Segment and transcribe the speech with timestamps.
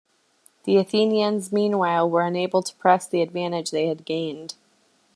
[0.63, 4.55] The Athenians, meanwhile, were unable to press the advantage they had gained.